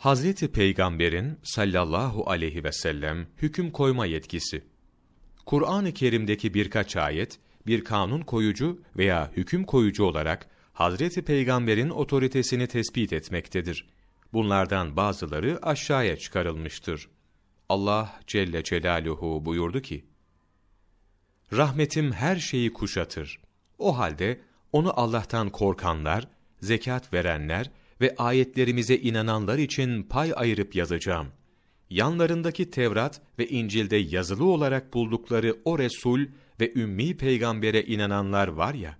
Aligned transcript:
Hazreti 0.00 0.52
Peygamber'in 0.52 1.38
sallallahu 1.42 2.30
aleyhi 2.30 2.64
ve 2.64 2.72
sellem 2.72 3.26
hüküm 3.36 3.70
koyma 3.70 4.06
yetkisi. 4.06 4.64
Kur'an-ı 5.46 5.92
Kerim'deki 5.92 6.54
birkaç 6.54 6.96
ayet, 6.96 7.38
bir 7.66 7.84
kanun 7.84 8.20
koyucu 8.20 8.82
veya 8.96 9.32
hüküm 9.36 9.64
koyucu 9.64 10.04
olarak 10.04 10.48
Hazreti 10.72 11.22
Peygamber'in 11.22 11.90
otoritesini 11.90 12.66
tespit 12.66 13.12
etmektedir. 13.12 13.88
Bunlardan 14.32 14.96
bazıları 14.96 15.58
aşağıya 15.62 16.16
çıkarılmıştır. 16.16 17.08
Allah 17.68 18.20
Celle 18.26 18.62
Celaluhu 18.62 19.44
buyurdu 19.44 19.82
ki, 19.82 20.04
Rahmetim 21.52 22.12
her 22.12 22.36
şeyi 22.36 22.72
kuşatır. 22.72 23.40
O 23.78 23.98
halde 23.98 24.40
onu 24.72 25.00
Allah'tan 25.00 25.50
korkanlar, 25.50 26.28
zekat 26.60 27.12
verenler 27.12 27.70
ve 28.00 28.14
ayetlerimize 28.18 28.96
inananlar 28.96 29.58
için 29.58 30.02
pay 30.02 30.32
ayırıp 30.36 30.74
yazacağım. 30.74 31.28
Yanlarındaki 31.90 32.70
Tevrat 32.70 33.20
ve 33.38 33.48
İncil'de 33.48 33.96
yazılı 33.96 34.44
olarak 34.44 34.94
buldukları 34.94 35.56
o 35.64 35.78
Resul 35.78 36.26
ve 36.60 36.72
Ümmi 36.74 37.16
peygambere 37.16 37.82
inananlar 37.82 38.48
var 38.48 38.74
ya, 38.74 38.98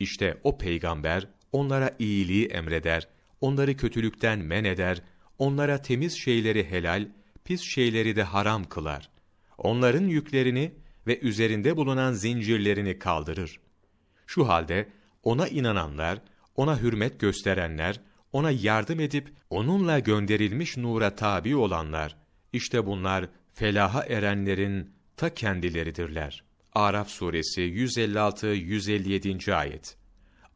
işte 0.00 0.40
o 0.44 0.58
peygamber 0.58 1.28
onlara 1.52 1.96
iyiliği 1.98 2.46
emreder, 2.46 3.08
onları 3.40 3.76
kötülükten 3.76 4.38
men 4.38 4.64
eder, 4.64 5.02
onlara 5.38 5.82
temiz 5.82 6.18
şeyleri 6.18 6.70
helal, 6.70 7.08
pis 7.44 7.60
şeyleri 7.62 8.16
de 8.16 8.22
haram 8.22 8.64
kılar. 8.64 9.10
Onların 9.58 10.04
yüklerini 10.04 10.72
ve 11.06 11.18
üzerinde 11.20 11.76
bulunan 11.76 12.12
zincirlerini 12.12 12.98
kaldırır. 12.98 13.60
Şu 14.26 14.48
halde 14.48 14.88
ona 15.22 15.48
inananlar, 15.48 16.18
ona 16.56 16.80
hürmet 16.80 17.20
gösterenler, 17.20 18.00
ona 18.32 18.50
yardım 18.50 19.00
edip 19.00 19.32
onunla 19.50 19.98
gönderilmiş 19.98 20.76
nura 20.76 21.16
tabi 21.16 21.56
olanlar, 21.56 22.16
işte 22.52 22.86
bunlar 22.86 23.28
felaha 23.50 24.04
erenlerin 24.04 24.90
ta 25.16 25.34
kendileridirler. 25.34 26.44
Araf 26.74 27.08
suresi 27.08 27.60
156-157. 27.60 29.54
ayet. 29.54 29.96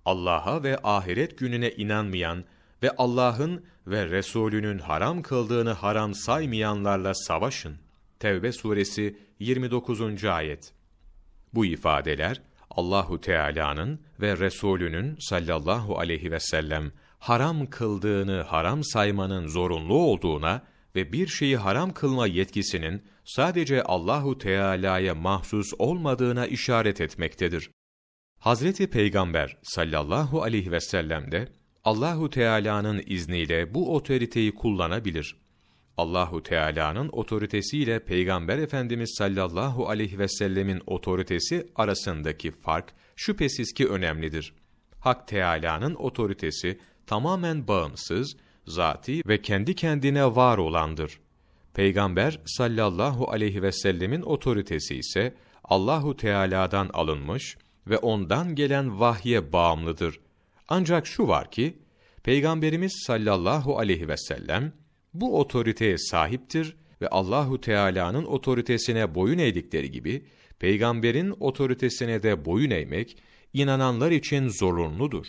Allah'a 0.05 0.63
ve 0.63 0.79
ahiret 0.83 1.39
gününe 1.39 1.71
inanmayan 1.71 2.45
ve 2.83 2.91
Allah'ın 2.91 3.65
ve 3.87 4.11
Resulünün 4.11 4.79
haram 4.79 5.23
kıldığını 5.23 5.73
haram 5.73 6.15
saymayanlarla 6.15 7.15
savaşın. 7.15 7.77
Tevbe 8.21 8.53
suresi 8.53 9.19
29. 9.39 10.25
ayet. 10.25 10.73
Bu 11.55 11.67
ifadeler 11.67 12.43
Allahu 12.77 13.21
Teala'nın 13.21 14.01
ve 14.21 14.37
Resulünün 14.37 15.17
sallallahu 15.21 15.99
aleyhi 15.99 16.31
ve 16.31 16.41
sellem 16.41 16.93
haram 17.19 17.67
kıldığını 17.67 18.43
haram 18.43 18.85
saymanın 18.85 19.47
zorunlu 19.47 19.95
olduğuna 19.95 20.63
ve 20.97 21.13
bir 21.13 21.27
şeyi 21.27 21.57
haram 21.57 21.93
kılma 21.93 22.27
yetkisinin 22.27 23.03
sadece 23.25 23.83
Allahu 23.83 24.39
Teala'ya 24.39 25.15
mahsus 25.15 25.73
olmadığına 25.79 26.47
işaret 26.47 27.01
etmektedir. 27.01 27.71
Hazreti 28.39 28.91
Peygamber 28.91 29.57
sallallahu 29.63 30.43
aleyhi 30.43 30.73
ve 30.73 30.81
sellem 30.81 31.33
de 31.33 31.49
Allahu 31.85 32.31
Teala'nın 32.31 33.03
izniyle 33.07 33.75
bu 33.75 33.95
otoriteyi 33.95 34.55
kullanabilir. 34.55 35.42
Allahu 35.97 36.43
Teala'nın 36.43 37.09
otoritesiyle 37.13 37.99
Peygamber 38.05 38.59
Efendimiz 38.59 39.15
sallallahu 39.19 39.89
aleyhi 39.89 40.19
ve 40.19 40.29
sellemin 40.29 40.83
otoritesi 40.87 41.67
arasındaki 41.77 42.51
fark 42.51 42.93
şüphesiz 43.17 43.73
ki 43.73 43.89
önemlidir. 43.89 44.55
Hak 45.01 45.29
Teala'nın 45.29 45.95
otoritesi 45.95 46.79
tamamen 47.07 47.69
bağımsız, 47.69 48.37
zati 48.67 49.23
ve 49.27 49.43
kendi 49.43 49.75
kendine 49.75 50.37
var 50.37 50.59
olandır. 50.59 51.21
Peygamber 51.75 52.41
sallallahu 52.47 53.31
aleyhi 53.31 53.63
ve 53.63 53.73
sellemin 53.73 54.23
otoritesi 54.23 54.97
ise 54.97 55.35
Allahu 55.65 56.17
Teala'dan 56.17 56.91
alınmış 56.93 57.57
ve 57.87 57.99
ondan 57.99 58.55
gelen 58.55 59.01
vahye 59.01 59.53
bağımlıdır. 59.53 60.21
Ancak 60.69 61.07
şu 61.07 61.29
var 61.29 61.51
ki 61.51 61.79
Peygamberimiz 62.23 63.03
sallallahu 63.07 63.79
aleyhi 63.79 64.09
ve 64.09 64.17
sellem 64.17 64.73
bu 65.15 65.41
otoriteye 65.41 65.99
sahiptir 65.99 66.77
ve 67.03 67.09
Allahu 67.09 67.61
Teala'nın 67.61 68.25
otoritesine 68.25 69.15
boyun 69.15 69.39
eğdikleri 69.39 69.91
gibi 69.91 70.25
peygamberin 70.59 71.35
otoritesine 71.41 72.23
de 72.23 72.45
boyun 72.45 72.71
eğmek 72.71 73.17
inananlar 73.53 74.11
için 74.11 74.49
zorunludur. 74.49 75.27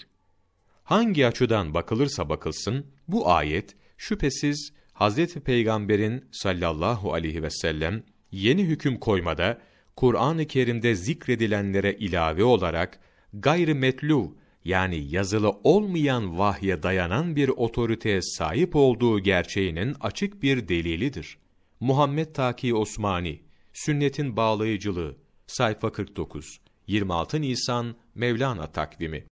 Hangi 0.83 1.27
açıdan 1.27 1.73
bakılırsa 1.73 2.29
bakılsın 2.29 2.85
bu 3.07 3.31
ayet 3.31 3.75
şüphesiz 3.97 4.73
Hazreti 4.93 5.39
Peygamber'in 5.39 6.25
sallallahu 6.31 7.13
aleyhi 7.13 7.43
ve 7.43 7.49
sellem 7.49 8.03
yeni 8.31 8.63
hüküm 8.63 8.99
koymada 8.99 9.61
Kur'an-ı 9.95 10.47
Kerim'de 10.47 10.95
zikredilenlere 10.95 11.93
ilave 11.93 12.43
olarak 12.43 12.99
gayri 13.33 13.73
metlu 13.73 14.35
yani 14.65 14.95
yazılı 15.09 15.49
olmayan 15.63 16.37
vahye 16.39 16.83
dayanan 16.83 17.35
bir 17.35 17.49
otoriteye 17.49 18.21
sahip 18.21 18.75
olduğu 18.75 19.19
gerçeğinin 19.19 19.95
açık 20.01 20.43
bir 20.43 20.67
delilidir. 20.67 21.37
Muhammed 21.79 22.35
Taki 22.35 22.75
Osmani, 22.75 23.41
Sünnetin 23.73 24.37
Bağlayıcılığı, 24.37 25.17
sayfa 25.47 25.91
49, 25.91 26.59
26 26.87 27.41
Nisan 27.41 27.95
Mevlana 28.15 28.71
takvimi 28.71 29.25